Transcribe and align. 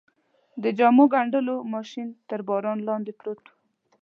د 0.63 0.65
جامو 0.77 1.05
ګنډلو 1.13 1.55
ماشین 1.73 2.07
تر 2.29 2.39
باران 2.47 2.77
لاندې 2.87 3.11
پروت 3.19 3.39
و. 3.49 3.53